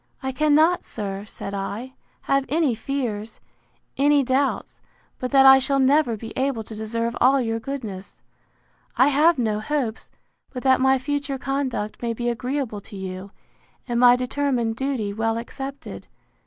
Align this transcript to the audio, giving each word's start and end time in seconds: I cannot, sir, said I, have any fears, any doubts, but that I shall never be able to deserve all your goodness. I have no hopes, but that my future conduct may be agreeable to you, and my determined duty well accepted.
I 0.23 0.31
cannot, 0.31 0.83
sir, 0.83 1.25
said 1.25 1.53
I, 1.53 1.93
have 2.21 2.45
any 2.49 2.73
fears, 2.73 3.39
any 3.97 4.23
doubts, 4.23 4.81
but 5.19 5.29
that 5.29 5.45
I 5.45 5.59
shall 5.59 5.77
never 5.77 6.17
be 6.17 6.33
able 6.35 6.63
to 6.63 6.73
deserve 6.73 7.15
all 7.21 7.39
your 7.39 7.59
goodness. 7.59 8.19
I 8.97 9.09
have 9.09 9.37
no 9.37 9.59
hopes, 9.59 10.09
but 10.51 10.63
that 10.63 10.81
my 10.81 10.97
future 10.97 11.37
conduct 11.37 12.01
may 12.01 12.13
be 12.15 12.29
agreeable 12.29 12.81
to 12.81 12.95
you, 12.95 13.29
and 13.87 13.99
my 13.99 14.15
determined 14.15 14.75
duty 14.75 15.13
well 15.13 15.37
accepted. 15.37 16.07